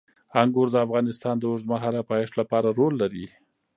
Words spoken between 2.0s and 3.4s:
پایښت لپاره رول لري.